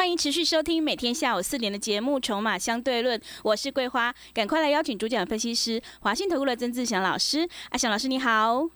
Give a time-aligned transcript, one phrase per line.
[0.00, 7.46] 欢迎持续收听每天下午四点的节目《筹码相对论》，我是桂花，赶快来邀请主讲分析师华信投顾的曾志祥老师。
[7.68, 8.66] 阿祥老师你好。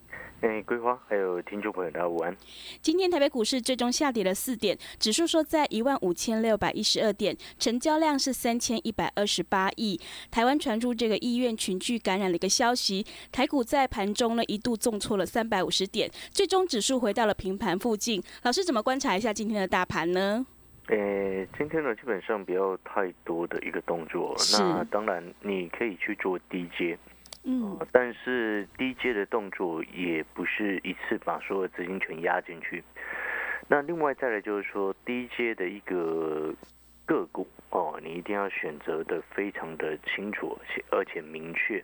[0.41, 2.37] 哎，桂花，还有听众朋友，大家午安。
[2.79, 9.99] 今天台北股市最终下跌了四点，指数说在一万五千六百一十二点，成交量是三千一百二十八亿。
[10.29, 18.21] 台湾传出这个医院群聚感染的一个消息，台股在盘中呢一度重挫了三百五十点，最终指数回到了平盘附近。
[18.43, 20.45] 老师怎么观察一下今天的大盘呢？
[20.87, 26.97] 呃，今天呢基本上不要太多的一个动作，那当然你可以去做低阶。
[27.43, 32.83] 嗯，但是低阶的动作也不是一次把所有资金全压进去。
[33.67, 36.53] 那另外再来就是说，低阶的一个
[37.05, 41.83] 个股哦，你一定要选择的非常的清楚且而且明确。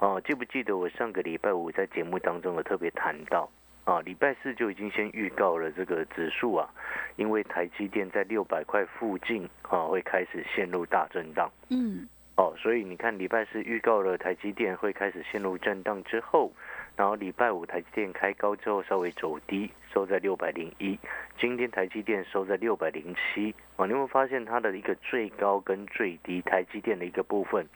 [0.00, 3.50] 哦，记不记得我上个礼拜五在节目当中有特别谈到
[3.84, 4.00] 啊？
[4.00, 6.68] 礼拜四就已经先预告了这个指数啊，
[7.16, 11.50] 因为台积电在六百块附近啊，会开始陷入大震荡。
[11.70, 12.08] 嗯。
[12.36, 16.52] 哦，所以你看，礼拜四预告了台积电会开始陷入震荡之后，
[16.96, 20.98] 然后礼拜五台积电开高之后稍微走低，收在六百零一。
[21.38, 23.54] 今天台积电收在六百零七。
[23.76, 27.68] 啊，你会发现它的一个最高跟最低，台积电的一个部分，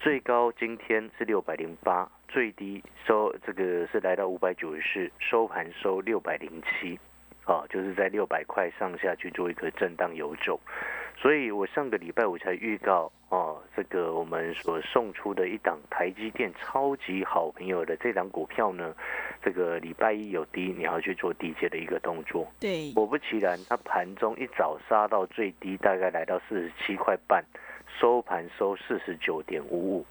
[0.00, 6.98] 最高今天是六百零八，最低收这个是来到五百九十四，收盘收六百零七。
[7.46, 10.60] 啊，就是在六百块上下去做一个震荡游走。
[11.16, 18.94] 所以我上个礼拜我才预告哦，这个我们所送出的一档台积电超级好朋友的这档股票呢，
[19.42, 22.46] 这个礼拜一有低，你要去做低阶的一个动作。
[22.60, 27.44] 对，果不其然，它盘中一早杀到最低，大概来到四十七块半，
[27.98, 30.06] 收盘收四十九点五五。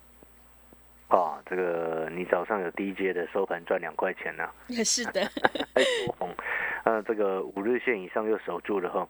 [1.09, 4.47] 啊，这个你早上有低阶的收盘赚两块钱呢？
[4.67, 5.21] 也 是的，
[6.05, 6.35] 多红，
[6.83, 9.07] 呃，这个五日线以上又守住了哈。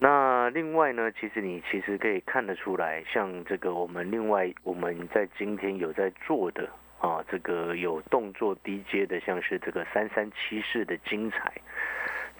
[0.00, 6.68] 那另外呢，其实你其实可以看得出来，像这个我们另外我们在今天有在做的
[7.00, 11.52] 啊，这个有动作低阶的，像是这个三三七四的精彩，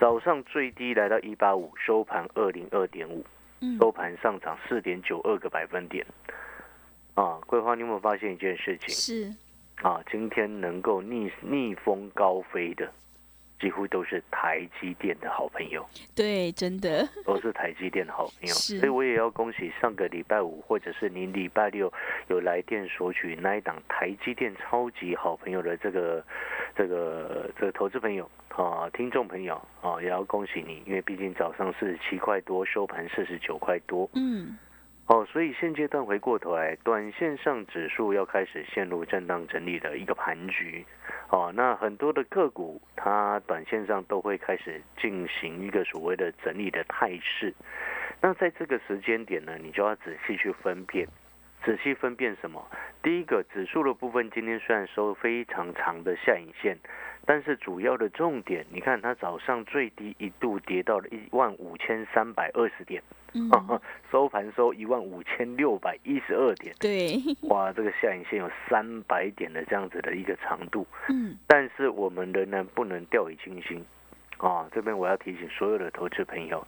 [0.01, 3.25] 早上最低来到一八五，收盘二零二点五，
[3.79, 6.05] 收盘上涨四点九二个百分点。
[7.21, 8.89] 啊，桂花，你有没有发现一件事情？
[8.95, 9.35] 是
[9.83, 12.89] 啊，今天能够逆逆风高飞的。
[13.61, 15.85] 几乎都是台积电的好朋友，
[16.15, 21.93] 对，真的都是台积电的好朋友，所以我也要恭喜上个礼拜五或者是你礼拜六
[22.29, 26.25] 有来电索取那一档台积电超级好朋友的这个
[26.77, 34.57] 这个这个投资朋友啊，听众朋友啊，也要恭喜你，因为毕竟早上四十七块多，收盘四十九块多，嗯。
[35.09, 40.85] 哦，所以现阶段回过头来，短线上指数要开始陷入震荡整理的一个盘局。
[41.31, 47.55] 哦，那很多的个股，它短线上都会开始进行一个所谓的整理的态势。
[48.21, 51.09] 那在这个时间点呢，你就要仔细去分辨，
[51.65, 52.63] 仔细分辨什么？
[53.03, 56.77] 第一个，指数的部分今天虽然收非常长的下影线。
[57.25, 63.03] 但是主要的重点，你看它早上最低一度跌到了一万五千三百二十点，
[63.35, 63.51] 嗯，
[64.11, 67.19] 收盘收一万五千六百一十二点，对，
[67.49, 73.85] 哇，这个下影线有三百点的这样子的一个长度，嗯，但是我们仍然不能掉以轻心，
[74.39, 76.67] 啊，这边我要提醒所有的投资朋友，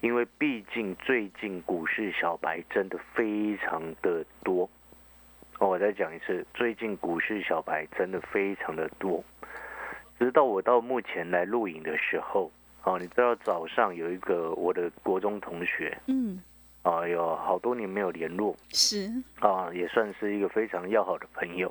[0.00, 4.68] 因为毕竟最近股市小白真的非常的多，
[5.58, 9.22] 哦，我再讲一次，最近股市小白真的非常的多。
[10.18, 12.50] 直到我到目前来录影的时候，
[12.88, 16.40] 哦，你知道早上有一个我的国中同学，嗯，
[16.82, 21.70] 啊，有好多年没有联络，是，啊，也算是一个非常要好的朋友。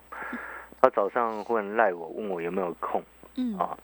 [0.80, 3.02] 他早上忽然赖我，问我有没有空，
[3.36, 3.76] 嗯，啊，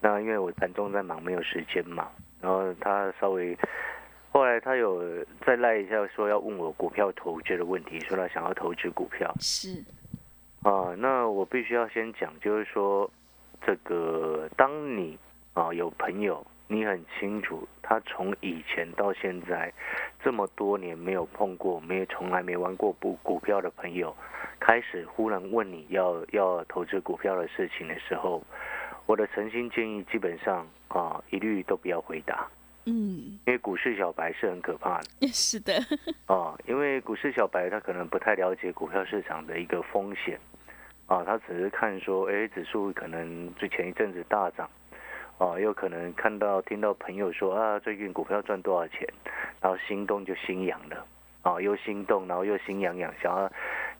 [0.00, 2.08] 那因为我盘中在忙，没有时间嘛。
[2.40, 3.54] 然后他稍微，
[4.32, 9.84] 后来他有再赖一下，说要问我股票投资的问题，说他想要投资股票，是，
[10.62, 13.10] 啊，那我必须要先讲，就是说。
[13.66, 15.18] 这个，当你
[15.52, 19.72] 啊有朋友，你很清楚他从以前到现在
[20.22, 24.14] 这么多年没有碰过，没有从来没玩过股股票的朋友，
[24.60, 28.42] 开始忽然问你要要投资股票的事情的时候，
[29.06, 32.46] 我的诚心建议基本上啊一律都不要回答
[32.84, 35.28] 嗯，因为股市小白是很可怕的。
[35.28, 35.74] 是的。
[36.26, 40.38] 哦，因为股市小白他可能不太了解股票市场的一个风险，
[41.06, 44.68] 啊，他只是看说，哎，指数可能最前一阵子大涨，
[45.38, 49.08] 哦，又可能看到听到朋友说啊，最近股票赚多少钱，
[49.60, 51.06] 然后心动就心痒了，
[51.42, 53.50] 啊，又心动，然后又心痒痒，想要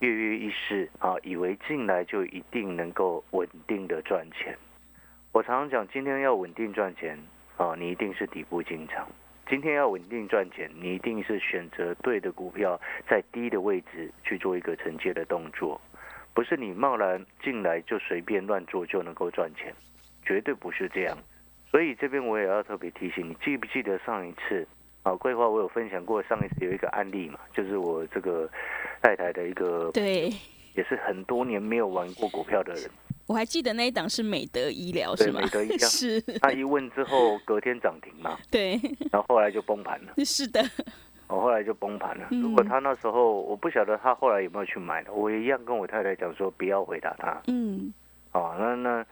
[0.01, 4.57] 跃跃欲试，啊，以为进来就一定能够稳定的赚钱。
[5.33, 7.19] 我常常讲，今天要稳定赚钱。
[7.59, 9.05] 哦，你一定是底部进场。
[9.49, 15.81] 今天要稳定赚钱，你一定是选择对的股票，在低的位置去做一个承接的动作，
[16.35, 19.75] 不是你贸然进来就随便乱做就能够赚钱，
[20.29, 21.17] 绝对不是这样。
[21.71, 24.67] 所以这边我也要特别提醒你，记不记得上一次
[25.03, 28.47] 啊，规划我有分享过，上一次有一个案例嘛，就是我这个
[29.03, 30.31] 太太的一个对，
[30.75, 32.91] 也是很多年没有玩过股票的人。
[33.27, 35.41] 我还记得那一档是美德医疗，是吗？
[35.43, 36.19] 美德医疗是。
[36.41, 38.39] 他一问之后，隔天涨停嘛。
[38.51, 38.81] 对。
[39.13, 40.25] 然后后来就崩盘了。
[40.25, 40.65] 是的。
[41.27, 42.27] 我后来就崩盘了。
[42.31, 47.39] 如果他那时候，我不晓得他后来有没有去买的，我一样跟我太太讲说，不要回答他。
[47.49, 47.93] 嗯。
[48.33, 49.07] 哦，那那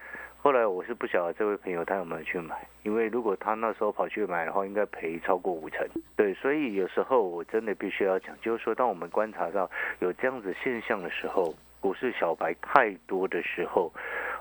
[0.46, 2.54] 后来我是不晓得这位朋友他有没有去买，
[2.84, 5.84] 因为如果他那时候跑去买的话，应该赔超过五成。
[6.14, 11.52] 对，所以有时候我真的必须要讲，就是说，当我们观察到有这样子现象的时候。
[11.78, 13.92] 股市小白太多的时候，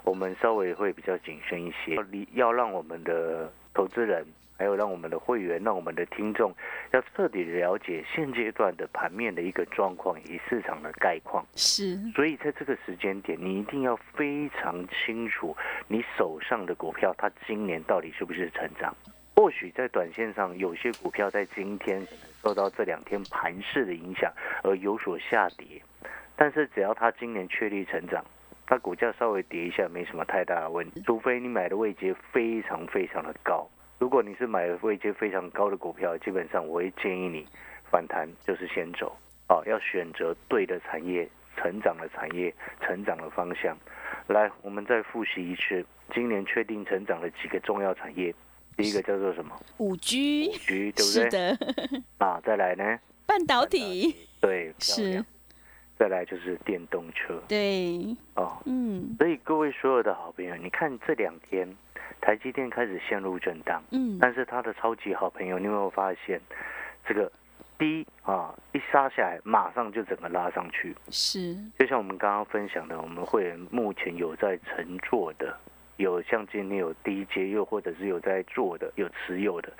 [0.03, 1.95] 我们稍微会比较谨慎一些。
[2.33, 4.25] 要让我们的投资人，
[4.57, 6.53] 还有让我们的会员，让我们的听众，
[6.91, 11.45] 要彻底了解现阶段的盘面的一个状况以及市场的概况。
[11.55, 11.97] 是。
[12.15, 15.55] 所以在这个时间点，你一定要非常清楚，
[15.87, 18.95] 你手上的股票它今年到底是不是成长。
[19.35, 24.31] 或许在短线上，有些股票在今天可能受到这两天盘势的影响
[24.63, 25.81] 而有所下跌。
[26.37, 28.23] 但是只要它今年确立成长，
[28.65, 33.69] 它股价稍微跌一下没什么太大的问题，除非你买的位阶非常非常的高。
[33.97, 37.45] 如果你是买位阶非常高的股票，基本上我会建议你
[37.89, 39.15] 反弹就是先走，
[39.47, 43.77] 哦，要选择对的产业、成长的产业、成长的方向。
[44.27, 48.33] 来，我们再复习一次，今年确定成长的几个重要产业，
[48.75, 49.55] 第一个叫做什么？
[49.77, 50.49] 五 G。
[50.49, 51.23] 五 G 对不对？
[51.23, 51.57] 是的。
[52.25, 52.99] 啊，再来呢？
[53.25, 54.15] 半导体。
[54.41, 55.23] 对，是。
[55.97, 61.65] 再来就是电动车，对，哦，嗯，所以各位所有的好朋友，你看这两天
[62.21, 66.39] 台积电开始陷入震荡，嗯，但是他的超级好朋友，你有没有发现
[67.05, 67.31] 这个
[67.77, 75.57] 低啊一杀下来，马上就整个拉上去，是，就像我们刚刚分享的，我们会员目前有在乘坐的。
[75.97, 79.71] 有像今天有低阶，又或者是有在做的，有持有的。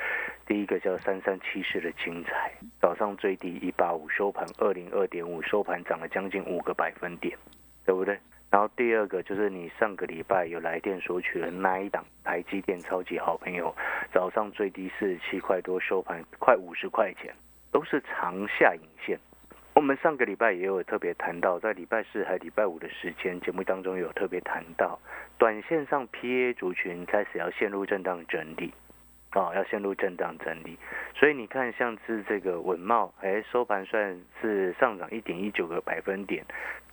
[0.47, 7.37] 第一个叫三三七四的精彩，早上最低一八五，收盘二零二点五，收盘涨了将近五个百分点，
[7.85, 8.17] 对不对？
[8.51, 13.75] 然后第二个就是你上个礼拜有来电索取的那一档台积电超级好朋友，
[14.13, 17.33] 早上最低四十七块多，收盘快五十块钱，
[17.71, 19.19] 都是长下影线。
[19.73, 24.97] 我们上个礼拜也有特别谈到，在礼拜四还礼拜五的时间节目当中有特别谈到，
[25.37, 28.73] 短线上 PA 族群开始要陷入震荡整理，
[29.35, 30.77] 哦，要陷入震荡整理。
[31.13, 36.43] 所以你看，像是这个稳茂，哎，收盘算是上涨一点一九个百分点，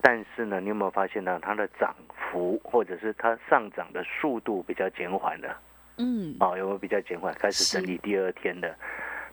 [0.01, 1.39] 但是呢，你有没有发现呢？
[1.41, 5.57] 它的涨幅或者是它上涨的速度比较减缓了？
[5.97, 7.33] 嗯，哦，有没有比较减缓？
[7.33, 8.75] 开始整理第二天的。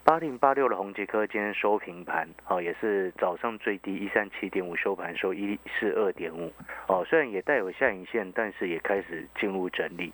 [0.02, 6.50] 八零八六的红杰科今天收平盘，哦，也是早上最低一三七点五，收盘收一四二点五，
[6.88, 10.10] 哦，虽然也带有下影线，但是也开始进入整理。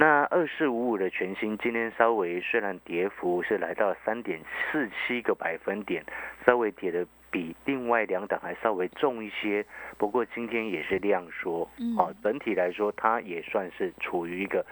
[0.00, 4.40] 那二四五五的全新今天稍微虽然跌幅是来到三点
[4.70, 6.04] 四七个百分点，
[6.46, 14.64] 稍微跌的比另外两档还稍微重一些，不过今天也是量缩，哦，整体来说它也算是处于一个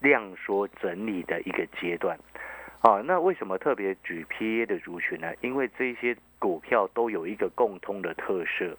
[0.00, 2.18] 量缩整理的一个阶段。
[2.80, 5.32] 啊，那为什么特别举 PA 的族群呢？
[5.40, 8.76] 因为这些股票都有一个共通的特色，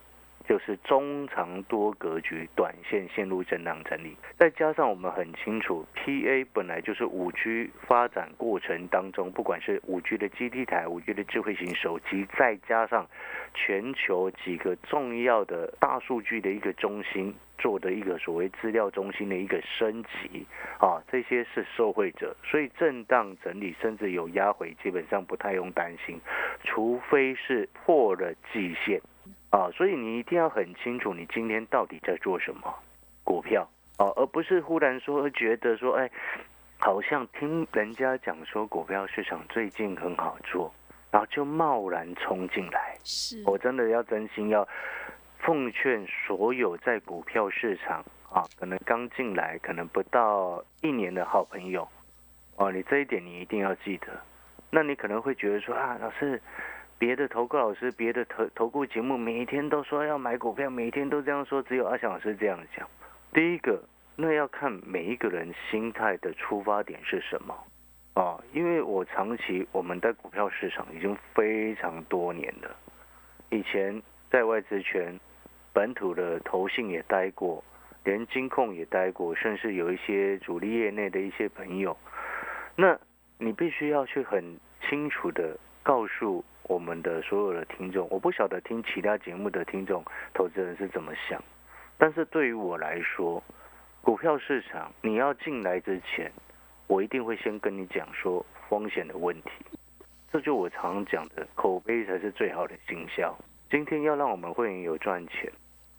[0.48, 4.16] 就是中长多格局，短线陷入震荡整理。
[4.38, 13.08] 再加上我们很清楚，PA 本来就是五 G 发展过程当中，不管是五 G 的基地台、五 G 的智慧型手机，再加上
[13.54, 17.34] 全球几个重要的大数据的一个中心。
[17.58, 20.46] 做的一个所谓资料中心的一个升级
[20.78, 26.20] 啊，这些是受惠者，所以震荡整理甚至有压回，基本上不太用担心，
[26.66, 29.02] 除非是破了季线
[29.56, 32.74] 啊，所以你一定要很清楚你今天到底在做什么
[33.24, 36.12] 股票啊，而不是忽然说觉得说，哎，
[36.78, 40.74] 好像听人家讲说股票市场最近很好做，
[41.10, 44.68] 然后就贸然冲进来，是我真的要真心要。
[45.40, 51.88] 奉劝所有在股票市场啊，可能刚进来，可能不到一年的好朋友，
[52.56, 54.08] 哦，你这一点你一定要记得，
[54.72, 56.42] 那你可能会觉得说啊，老师，
[56.98, 62.88] 别的投顾老师、别的投投顾节目每一天都说要买股票，每一天都这样说，只有阿翔老师这样讲。
[63.34, 63.84] 第一个，
[64.16, 67.54] 那要看每一个人心态的出发点是什么
[68.14, 68.40] 啊？
[68.54, 72.76] 因为我长期我们在股票市场已经非常多年了，
[73.50, 75.20] 以前在外资圈、
[75.74, 77.64] 本土的投信也待过。
[78.06, 81.98] 连金控也待过，甚至有一些主力业内的一些朋友，
[82.76, 82.96] 那
[83.40, 90.04] 你必须要去很清楚的告诉我们的所有的听众，我不晓得听其他节目的听众
[90.34, 91.42] 投资人是怎么想，
[91.98, 93.42] 但是对于我来说，
[94.02, 96.32] 股票市场你要进来之前，
[96.88, 99.52] 我一定会先跟你讲说风险的问题，
[100.32, 103.36] 这就我常讲的口碑才是最好的行销。
[103.70, 105.52] 今天要让我们会员有赚钱。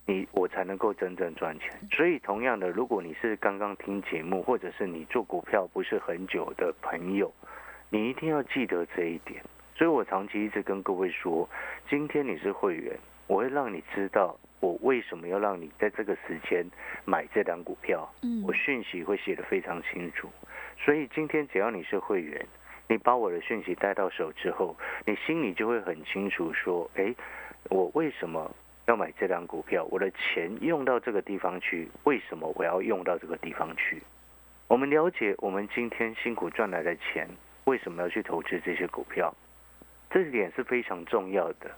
[0.09, 1.69] 你我才能够真正赚钱。
[1.91, 7.35] 所以，同样的，如果你是刚刚听节目，或者是你做股票不是很久的朋友，
[7.91, 9.43] 你一定要记得这一点。
[9.77, 11.47] 所以我长期一直跟各位说，
[11.89, 16.65] 今天你是会员，我会让你知道我为什么要让你在这个时间
[17.05, 18.11] 买这张股票。
[18.23, 20.31] 嗯，我讯息会写得非常清楚。
[20.79, 22.47] 所以今天只要你是会员，
[22.89, 27.15] 你把我的讯息带到手之后，你心里就会很清楚说，哎，
[27.69, 28.51] 我为什么？
[28.87, 34.01] 要买这张股票，我的钱用到这个地方去，为什么我要用到这个地方去？
[34.69, 37.29] 我们了解，我们今天辛苦赚来的钱，
[37.65, 39.35] 为什么要去投资这些股票？
[40.11, 41.71] 这一点是非常重要的，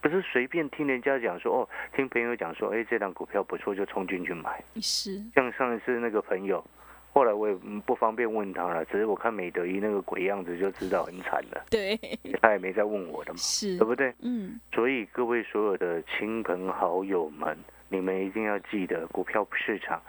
[0.00, 4.62] 不是随便听人家讲说哦，听朋友讲说，哎，这档股票不错，就冲进去买。
[4.80, 6.64] 是，像上一次那个朋友。
[7.12, 7.54] 后来我也
[7.86, 11.64] 不方便问他了，只是我看美德一那个鬼样子就知道很惨了。
[11.70, 11.96] 对，
[12.42, 14.12] 他也没再问我的嘛，是，对不对？
[14.20, 14.60] 嗯。
[14.74, 17.56] 所以各位所有的亲朋好友们，
[17.88, 20.02] 你们一定要记得，股票市场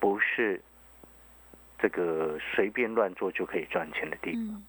[0.00, 0.60] 不是
[1.78, 4.60] 这个随便乱做就可以赚钱的地方。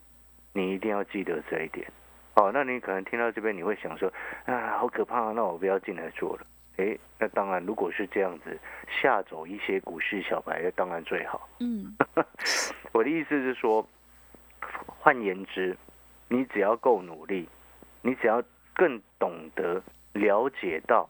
[0.53, 1.91] 你一定要记得这一点。
[2.39, 4.11] 哦，那你可能听到这边你会想说，
[4.45, 6.47] 啊，好可怕，那我不要进来做了。
[6.77, 11.49] 哎，那当然，如果是这样子吓走一些股市小白，那当然最好。
[11.59, 11.93] 嗯，
[12.93, 13.85] 我的意思是说，
[14.85, 15.75] 换言之，
[16.29, 17.49] 你只要够努力，
[18.01, 18.41] 你只要
[18.73, 21.09] 更懂得了解到，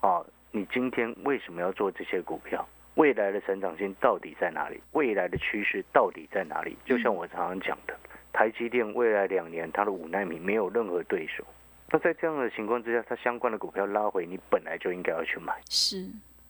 [0.00, 2.66] 啊，你今天为什么要做这些股票，
[2.96, 6.76] 未来的成长性到底在哪里，未来的趋势到底在哪里？
[6.84, 7.96] 就像我常常讲的，
[8.34, 11.44] 台积电未来两年它的五纳米没有任何对手。
[11.90, 15.54] 那在这样的情况之下，它相关的股票拉回，你本来就应该要去买。
[15.70, 16.04] 是，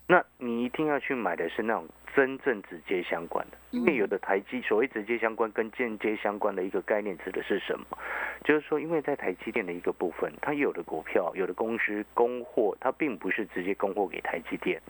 [0.07, 1.87] 那你一定要去买的是那种
[2.17, 7.87] 真正直接相关的，因为有的台积所谓直接相关跟间接相关的一个概念指的是什么？
[8.45, 14.81] 就是说，因为在台积电的一个部分，它有的股票、有的公司供货，它并不是直接供货给台积电，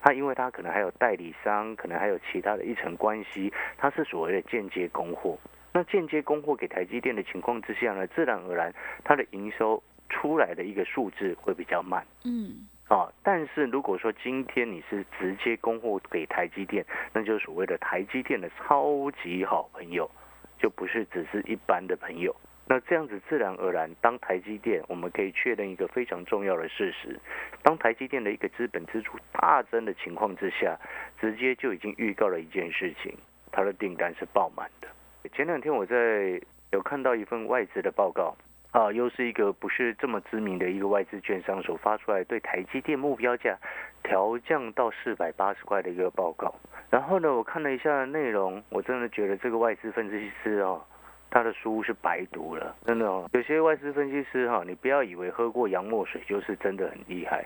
[0.00, 5.38] 它因为它可能还有代理商，可能还有其他的一层关系，它是所谓的间接供货。
[5.72, 8.74] 那间接供货给台积电的情况之下呢，自然而然
[9.04, 9.82] 它的营收。
[10.14, 20.10] 出来的一个数字会比较慢，嗯，啊，但是如果说今天你是直接供货给台积电，那就是所谓的台积电的超级好朋友，
[20.58, 22.36] 就不是只是一般的朋友。
[22.66, 27.18] 那这样子自然而然，当台积电我们可以确认一个非常重要的事实，
[27.62, 30.78] 当台积电的一个资本支出大增的情况之下，
[31.18, 33.16] 直接就已经预告了一件事情，
[33.50, 34.88] 它的订单是爆满的。
[35.32, 38.34] 前两天我在有看到一份外资的报告。
[38.72, 43.54] 啊，又是一个不是这么知名的一个外资券商所发出来对台积电目标价
[44.02, 46.54] 调降到四百八十块的一个报告。
[46.88, 50.82] 然后呢，我看了一下内容，我真的觉得这个外资分析师哦，
[51.28, 53.28] 他的书是白读了，真的哦。
[53.34, 57.44] 有些外资分析师哈，你不要以为喝过洋墨水就是真的很厉害，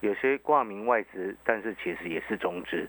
[0.00, 2.86] 有些挂名外资，但是其实也是中资，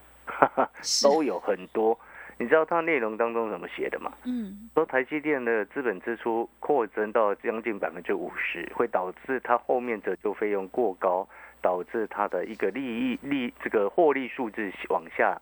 [1.02, 1.98] 都有很多。
[2.40, 4.12] 你知道它内容当中怎么写的吗？
[4.26, 11.28] 嗯，说台积电的资本支出扩增到将近百分之五十，会导致它后面折旧费用过高，
[11.62, 15.42] 导致它的一个利益利这个获利数字往下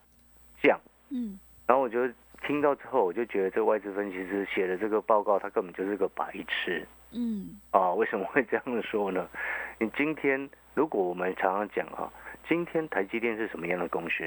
[0.62, 0.80] 降。
[1.10, 2.08] 嗯，然后我就
[2.42, 6.86] 听到之后，我就觉得这个外资分析师写的这个报告，他根本就是个白痴。
[7.12, 9.28] 嗯，啊，为什么会这样说呢？
[9.78, 12.10] 你今天如果我们常常讲啊，
[12.48, 14.24] 今天台积电是什么样的公司？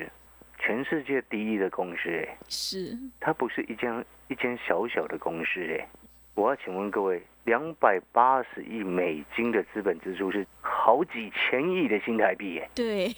[0.59, 5.87] 全世界第一的公司，哎，是它不是一间一间小小的公司，哎，
[6.35, 13.09] 我要请问各位，两百八十亿美金的资本支出是好几千亿的新台币，哎，对，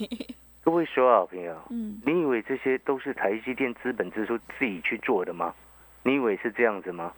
[0.63, 5.53] 各位说啊，朋友，嗯，你以为这些都是台积电资本支出自己去做的吗？
[6.03, 7.13] 你以为是这样子吗？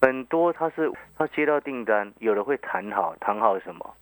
[0.00, 3.94] 很多他是他接到订单，有的会谈好，谈好什么？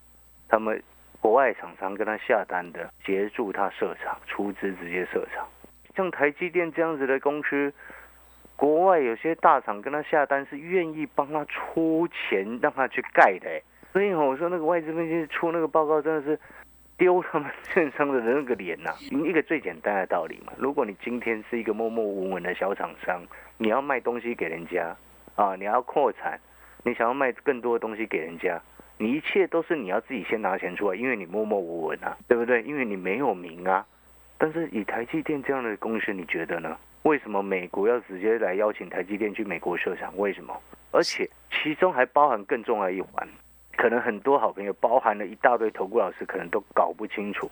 [0.49, 0.83] 他们
[1.21, 5.47] 国外厂商跟他下单的，协助他设厂，出资直接设厂。
[5.95, 7.73] 像台积电这样子的公司，
[8.57, 13.61] 国外有些大厂跟他下单是愿意帮他出钱让他去盖的，
[13.93, 16.39] 所以我说那个外资分析出那个报告真的是
[16.97, 18.91] 丢他们券商的那个脸呐。
[19.11, 23.21] 一个最简单的道理嘛，如果你今天是一个默默无闻的小厂商，
[23.59, 24.97] 你要卖东西给人家
[25.35, 26.39] 啊，你要扩产，
[26.85, 28.61] 你想要卖更多的东西给人家，
[28.97, 32.63] 你一切都是你要自己先拿钱出来，因为你默默无闻啊，对不对？
[32.63, 33.85] 因为你没有名啊。
[34.43, 36.77] 但是以台积电这样的公司，你觉得呢？
[37.05, 40.13] 为什么美国要直接来邀请台积电去美国设厂？
[40.19, 40.53] 为什么？
[40.91, 43.25] 而且其中还包含更重要一环，
[43.77, 47.49] 可能很多好朋友包含了一大堆投顾老师，可能都搞不清楚，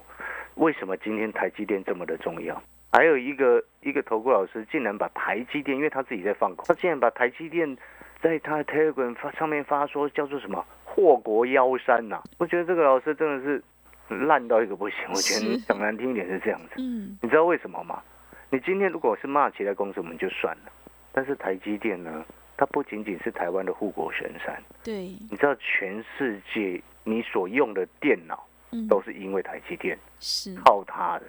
[0.57, 2.61] 为什么今天台积电这么的重要？
[2.91, 7.79] 还有一个一个投顾老师竟然把台积电，因为他自己在放空，他竟然把台积电
[8.21, 12.21] 在他的 Telegram 发上面发说叫做什么“祸国妖山”呐？
[12.39, 13.63] 我觉得这个老师真的是
[14.11, 14.99] 烂到一个不行。
[15.09, 16.75] 我觉得讲难听一点是这样子。
[16.79, 18.03] 嗯，你知道为什么吗？
[18.51, 20.73] 你今天如果是骂其他公司，我们就算了。
[21.13, 22.25] 但是台积电呢，
[22.57, 24.63] 它不仅仅是台湾的护国神山。
[24.83, 25.09] 对。
[25.31, 28.47] 你知道全世界你所用的电脑，
[28.89, 31.25] 都是因为台积电，是靠它的，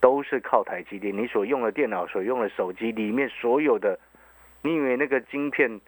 [0.00, 1.16] 都是靠台积电。
[1.16, 3.98] 你所用的电脑、所用的手机里面所有的，
[4.62, 5.80] 你以为那个晶片，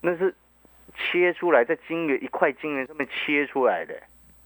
[0.00, 0.34] 那是
[0.96, 3.94] 切出来在晶圆一块晶圆上面切出来的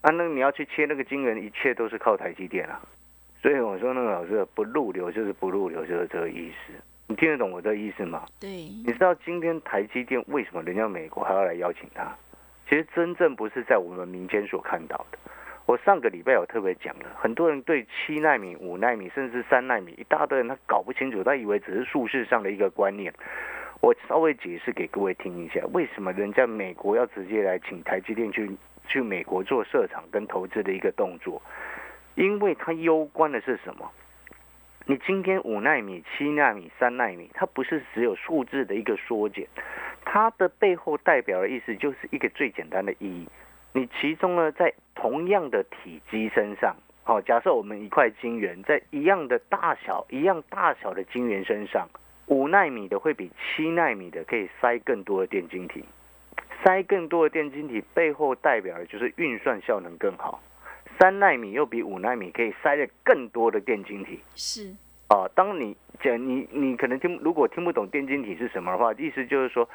[0.05, 0.11] 啊？
[0.11, 2.79] 那你要去切那个晶圆，一切都是靠台积电啊。
[3.41, 6.75] 所以我说那个老师不入流就是不入流，就是这个意思。
[7.07, 8.25] 你听得懂我这意思吗？
[8.39, 8.51] 对。
[8.51, 12.15] 你知道今天台积电为什么人家美国还要来邀请他？
[12.69, 15.19] 其实真正不是在我们民间所看到的。
[15.67, 23.13] 我上个礼拜有特别讲了，很多人对七纳米、五纳米甚至三纳米，一大堆人他搞不清楚，他以为只是术式上的一个观念。
[23.81, 28.51] 我稍微解释给各位听一下，为什么人家美国要直接来请台积电去
[28.87, 31.41] 去美国做设厂跟投资的一个动作。
[32.15, 33.91] 因为它攸关的是什么？
[34.87, 39.49] 你今天五纳米、七纳米、三纳米，它不是只有数字的一个缩减，
[40.05, 43.27] 它的背后代表的意思就是一个最简单的意义。
[43.73, 51.89] 你其中呢，在同样的体积身上，好，假设我们一块晶圆在一样的大小、一样大小的晶圆身上，
[52.27, 55.85] 五纳米的会比七纳米的可以塞更多的电晶体，
[56.65, 60.43] 塞更多的电晶体背后代表的就是运算效能更好。
[60.99, 64.73] 三纳米又比五纳米可以塞的更多的电晶体，是
[65.09, 65.29] 啊。
[65.35, 69.69] 当你讲你你可能听如果听不懂电晶体是什么的话，意思就是说，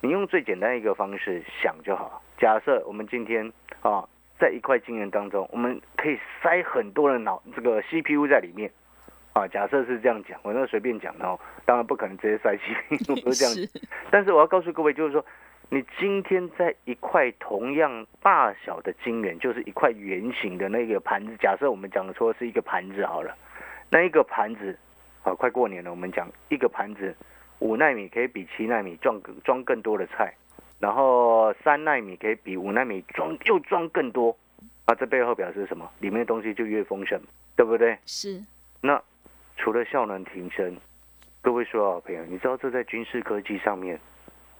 [0.00, 2.22] 你用最简单一个方式想就好。
[2.38, 4.08] 假设我们今天啊，
[4.38, 8.70] 在一块晶圆当中，我们可以塞很多的脑这个 CPU 在里面
[9.32, 9.46] 啊。
[9.48, 13.68] 假设是这样讲，我那随便讲的哦，当然不可能直接塞 CPU 不是这样。
[14.10, 15.24] 但是我要告诉各位，就是说。
[15.70, 21.34] 你今天在一块同样大小的晶圆，就是一块圆形的那个盘子。
[21.40, 23.34] 假设我们讲说是一个盘子好了，
[23.90, 24.78] 那一个盘子，
[25.24, 27.14] 啊，快过年了，我们讲一个盘子，
[27.58, 30.32] 五纳米可以比七纳米装装更多的菜，
[30.78, 34.36] 然后三纳米可以比五纳米装又装更多，
[34.84, 35.90] 啊，这背后表示什么？
[35.98, 37.20] 里面的东西就越丰盛，
[37.56, 37.98] 对不对？
[38.06, 38.40] 是。
[38.80, 39.02] 那
[39.56, 40.76] 除了效能提升，
[41.40, 43.98] 各位说好朋友，你知道这在军事科技上面？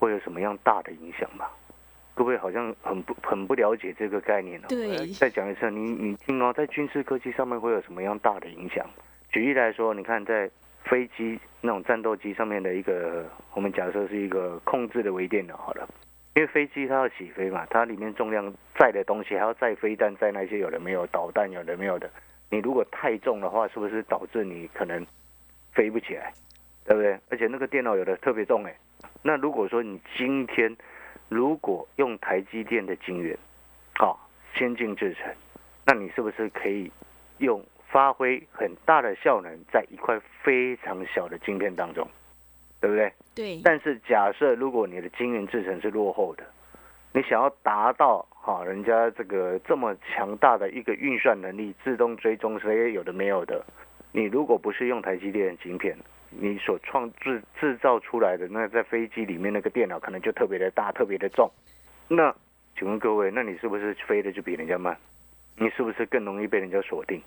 [0.05, 1.51] 会有什么样大的影响吧？
[2.15, 4.67] 各位好像很不很不了解这个概念哦。
[4.69, 5.07] 对。
[5.15, 8.87] 再讲一次，你你听哦，在军事科技上面会有什么样大的影响？
[9.31, 10.49] 举例来说，你看在
[10.85, 15.89] 飞机那种战斗机上面的一个，我们假设是一个控制的微电脑好了，
[16.35, 22.11] 因为飞机它要起飞嘛，它里面重量载的东西还要载飞弹，载那些有的没有导弹，有的没有的。
[22.51, 25.05] 你如果太重的话，是不是导致你可能
[25.73, 26.33] 飞不起来？
[26.85, 27.19] 对不对？
[27.31, 28.77] 而且那个电脑有的特别重哎。
[29.23, 30.77] 那如果说你今天
[31.29, 33.37] 如果用台积电的晶圆，
[33.95, 35.33] 好先进制程，
[35.87, 36.91] 那你是不是可以
[37.39, 42.07] 用发挥很大的效能在一块非常小的晶片当中，
[42.81, 43.13] 对不对？
[43.35, 43.61] 对。
[43.65, 46.45] 但是假设如果你的晶圆制程是落后的，
[47.13, 53.65] 你想要达到哈人家这个这么强大的一个运算能力，自动追踪这些有的没有的，
[54.13, 55.97] 你如果不是用台积电的晶片。
[56.39, 61.51] 你所创制制造出来的那在飞机里面那个电脑可能就特别的大，特别的重。
[62.09, 62.35] 那
[62.79, 64.97] 请问各位，那你是不是飞的就比人家慢？
[65.57, 67.23] 你是不是更容易被人家锁定？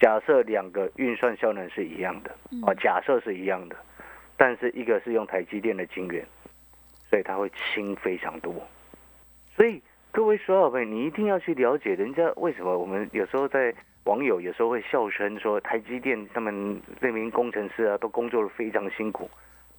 [0.00, 2.30] 假设两个运算效能是一样的，
[2.66, 3.76] 啊，假设是一样的，
[4.36, 6.24] 但是一个是用台积电的晶圆，
[7.08, 8.54] 所以它会轻非常多。
[9.56, 13.74] 所以各位所有朋友，你一定要去了解人家为什么我们有时候在。
[14.08, 19.30] 网友有时候会笑称说，台积电他们这名工程师啊，都工作的非常辛苦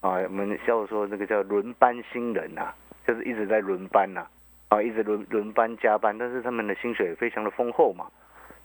[0.01, 0.21] 啊。
[0.21, 2.71] 我们笑说那个叫轮班新人呐，
[3.07, 4.27] 就是一直在轮班呐，
[4.67, 8.05] 啊，一直轮轮班加班，但是他们的薪水非常的丰厚嘛。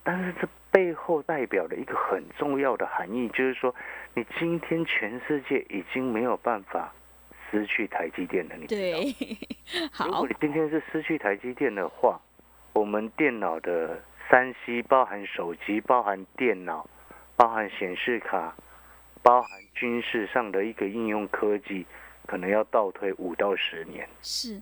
[0.02, 3.74] 但是这背后代表的一个很重要的含义，就是说，
[4.12, 6.92] 你今天全世界已经没有办法
[7.50, 8.54] 失去台积电了。
[8.54, 9.14] 你对，
[9.90, 10.04] 好。
[10.08, 12.20] 如果 你今天是失去台积电的话，
[12.74, 13.98] 我们电脑的
[14.34, 16.84] 三 C，包含手机，包含电脑，
[17.36, 18.52] 包含显示卡，
[19.22, 21.86] 包含军事上的一个应用科技，
[22.26, 24.08] 可能要倒退五到十年。
[24.22, 24.60] 是。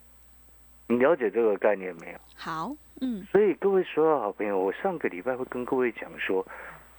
[0.88, 2.18] 你了解这个概念没有？
[2.36, 3.24] 好，嗯。
[3.32, 6.46] 所以各位所有好朋友，我上个礼拜会跟各位讲说，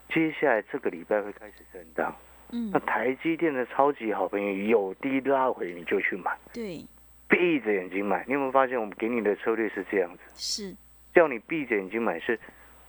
[0.09, 2.11] 接下来这个礼拜会开始震荡。
[2.49, 2.71] 嗯。
[2.73, 6.35] 那台积电的超级好朋友有低拉回你就去买。
[6.51, 6.83] 对。
[7.29, 10.23] 闭着眼睛买，你有没有发现我们给你的策略是这样子？
[10.33, 10.75] 是。
[11.13, 12.39] 叫你闭着眼睛买，是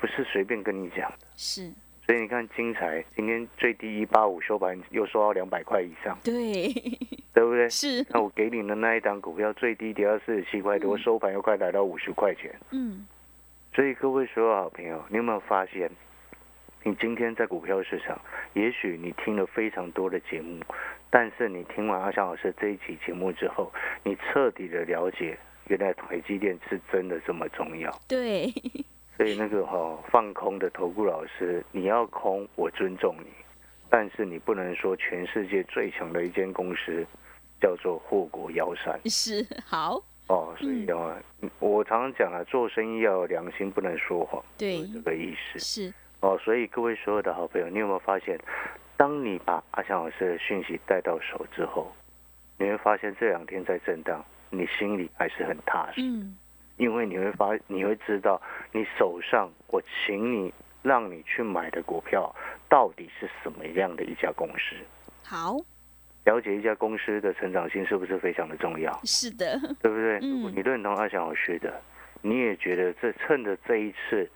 [0.04, 1.16] 不是随便跟你讲的？
[1.34, 1.72] 是。
[2.04, 6.70] 所以你看，精彩今天最低一八五收盘又收到两百块以上，对，
[7.32, 7.66] 对不对？
[7.72, 8.04] 是。
[8.10, 12.54] 那我给你的那一档股票最低跌到四十七块多，收盘又快来到五十块钱。
[12.70, 13.06] 嗯。
[13.74, 15.90] 所以各位所有好朋友，你有没有发现，
[16.82, 18.20] 你今天在股票市场，
[18.52, 20.62] 也许你听了非常多的节目，
[21.08, 25.38] 但是你听完阿翔老师这一期节目之后，你彻底的了解，
[25.68, 27.90] 原来台积电是真的这么重要。
[28.06, 28.52] 对。
[29.16, 33.28] 所以那个哈放空的投顾老师，你要空我尊重你，
[33.88, 37.06] 但是你不能说全世界最强的一间公司
[37.60, 39.00] 叫做祸国妖山。
[39.08, 41.16] 是好哦，所以啊，
[41.60, 44.42] 我常常讲啊，做生意要有良心，不能说谎。
[44.58, 45.58] 对，这个意思。
[45.58, 48.36] 是哦，所以各位所有的好朋友，你有没有发现，
[48.96, 51.92] 当你把阿强老师的讯息带到手之后，
[52.58, 56.00] 你会发现这两天在震荡，你心里还是很踏实。
[56.00, 56.36] 嗯。
[56.76, 58.40] 因为你会发，你会知道，
[58.72, 62.34] 你手上我请你让你去买的股票
[62.68, 64.76] 到底是什么样的一家公司。
[65.22, 65.56] 好，
[66.24, 69.00] 了解一家公司的成长性是不是非常的重要？
[69.04, 70.18] 是的，对不对？
[70.22, 71.80] 嗯，你认同阿翔老师的，
[72.22, 74.28] 你也觉得这趁着这一次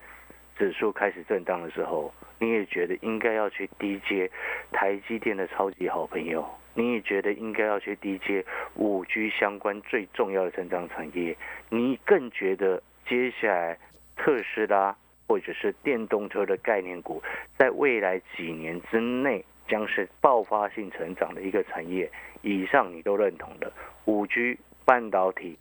[0.56, 4.30] 指数开始震荡的时候，你也觉得应该要去低接
[4.72, 6.48] 台积电的超级好朋友。
[6.78, 8.44] 你也觉得应该要去低接
[8.76, 11.36] 五 G 相关最重要的成长产业，
[11.70, 13.76] 你更觉得接下来
[14.14, 17.20] 特斯拉或者是电动车的概念股，
[17.58, 22.08] 在未来几年之内将是爆发性成长的一个产业。
[22.42, 23.72] 以上你都认同的
[24.04, 25.58] 五 G 半导体、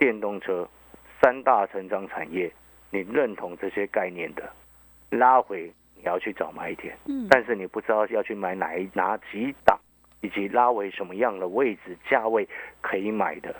[0.00, 0.68] 电动车
[1.22, 2.50] 三大成长产业，
[2.90, 4.52] 你认同这些概念的，
[5.10, 9.78] 拉回你要去找买点，嗯，但是你不知道要去买哪一哪几档。
[10.20, 12.48] 以及拉为什么样的位置价位
[12.80, 13.54] 可以买的，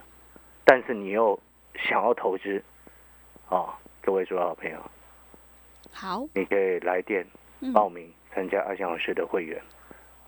[0.65, 1.39] 但是你又
[1.75, 2.63] 想要投资，
[3.49, 4.79] 啊，各位主要朋友，
[5.93, 7.27] 好，你可以来电
[7.73, 9.61] 报名参加阿翔老师的会员，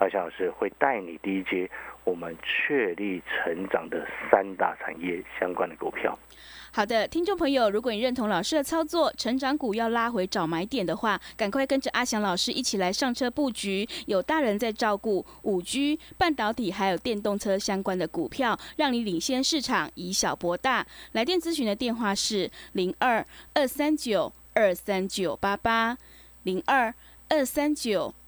[0.03, 1.71] 阿翔老师会带你第一阶
[2.03, 6.19] 我们确立成长的三大产业相关的股票。
[6.73, 13.87] 好的，听众朋友，如果你认同老师的操作，成长股要拉回找买点的话，赶快跟着阿翔老师一起来上车布局。
[14.07, 20.85] 有大人在照顾，五 G、半导体还有电动车相关的股票，让你领先市场，以小博大。
[21.13, 25.97] 来电咨询的电话是零二二三九二三九八八
[26.43, 26.93] 零二
[27.29, 28.13] 二三九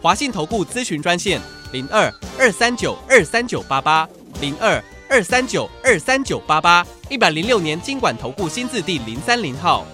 [0.00, 1.40] 华信投顾咨询专线
[1.72, 2.08] 零二
[2.38, 4.08] 二三九二三九八八
[4.40, 4.82] 零二。
[5.10, 9.86] 二三九二三九八八一百零六年经管投顾新字第零三零号。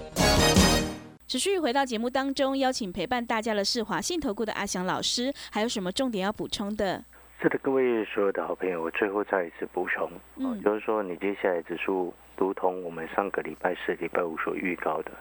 [1.29, 7.05] 持续回到节目当中，邀请陪伴大家的是华信投顾的阿翔老师，还有什么重点要补充的？
[7.41, 15.13] 是的，各位所有的好朋友，我最后再一次补充，嗯，就是说你接下来指数如同我们上个礼拜四、礼拜五所预告的。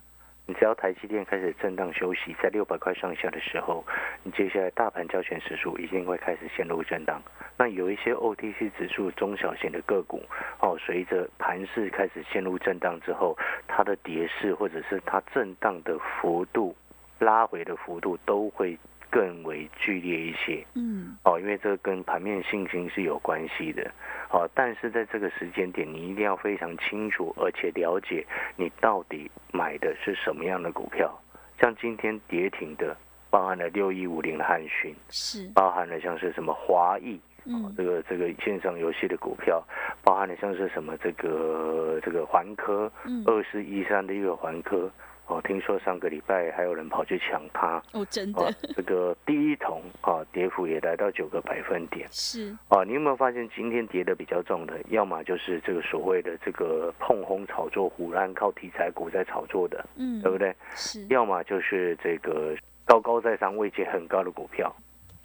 [0.46, 3.84] 你只要台积电开始震荡休息，在六百块上下的时候，
[4.24, 7.22] 你接下来大盘交权指数一定会开始陷入震荡。
[7.58, 10.22] 那有一些 OTC 指数中小型的个股，
[10.60, 16.76] 哦，随着盘势开始陷入震荡之后，它的跌势或者是它震荡的幅度、
[17.20, 18.78] 拉回的幅度都会。
[19.14, 23.92] 更为剧烈一些，嗯，哦，因为这个跟盘面信心是有关系的，
[24.32, 31.14] 哦，但是在这个时间点，你一定要非常清楚，而且了解你到底买的是什么样的股票。
[31.62, 32.98] 像今天跌停的，
[33.30, 39.64] 包含了六一五零的汉讯，是，包含了像是什么华裔，嗯，这个这个线上游戏的股票，
[40.04, 44.90] 包含了像是什么这个这个环科，嗯，二四一三的一个环科。
[45.28, 52.06] 哦，听说上个礼拜还有人跑去抢它哦，真的，这个第一桶啊，跌幅也来到九个百分点。
[52.12, 60.54] 是啊，你有没有发现今天跌的比较重的，要么就是这个所谓的这个碰红炒作、虎烂靠题材股在炒作的，嗯，对不对？
[60.76, 62.54] 是，要么就是这个
[62.86, 64.76] 高高在上、位阶很高的股票。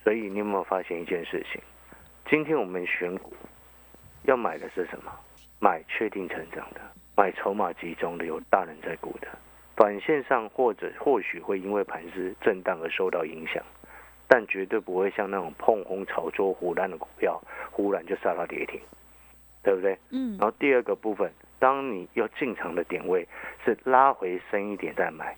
[0.04, 1.60] 所以你有没有发现一件事情？
[2.30, 3.32] 今天我们选股
[4.22, 5.12] 要买的是什么？
[5.58, 6.80] 买确定成长的，
[7.16, 9.26] 买筹码集中的，有大人在股的。
[9.78, 13.62] 短线上或者或许会因为盘势震荡而受到影响，
[14.26, 18.80] 但绝对不会像那种碰红炒作、胡乱的股票，忽然就杀到跌停，
[19.62, 19.96] 对不对？
[20.10, 20.36] 嗯。
[20.36, 23.24] 然后第二个部分，当你要进场的点位
[23.64, 25.36] 是拉回深一点再买，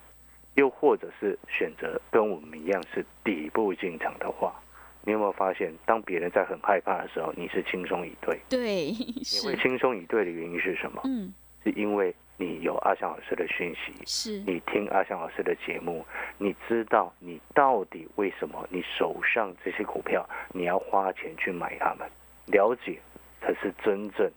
[0.55, 4.59] 又或者是选择跟我们一样是底部进场的话，
[5.05, 8.41] 你有没有发现，当别人在很害怕的时候，你是轻松以对？
[8.49, 11.03] 对，你会轻松以对的原因是什么？
[11.05, 11.31] 嗯，
[11.63, 12.15] 是因为。
[12.41, 16.03] 你有阿翔老师的讯息，是你听阿翔老师的节目，
[16.39, 22.09] 你知道你到底为什么你手上这些股票你要花钱去买它们，
[22.47, 22.99] 了解
[23.43, 24.31] 才是真正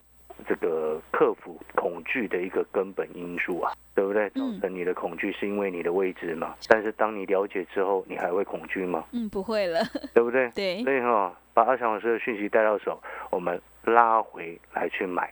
[0.45, 4.29] 这个克服恐惧的一个根本因素啊，对不对？
[4.31, 6.53] 造成你的恐惧是因为你的未知嘛？
[6.67, 9.05] 但是当你了解之后，你还会恐惧吗？
[9.13, 9.79] 嗯，不会了，
[10.13, 10.49] 对不对？
[10.49, 15.31] 对，所以哈，把阿翔老师的讯息带到手，我们拉回来去买。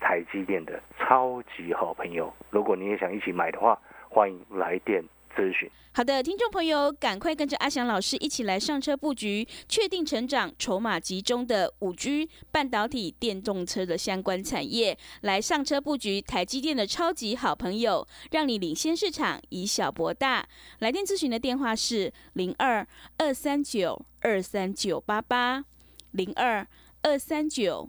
[0.00, 5.02] 台积电的超级好朋友，如果你也想一起买的话，欢迎来电
[5.34, 5.68] 咨询。
[5.96, 20.44] 好的，听众朋友，赶快跟着阿翔老师一起来上车布局，确定成长、筹码集中的五 G、半导体、电动车的相关产业，来上车布局台积电的超级好朋友，让你领先市场，以小博大。
[20.80, 22.84] 来电咨询的电话是零二
[23.18, 25.64] 二三九二三九八八
[26.10, 26.66] 零二
[27.02, 27.88] 二三九。